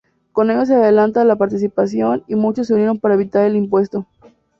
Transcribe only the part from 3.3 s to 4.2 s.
el impuesto.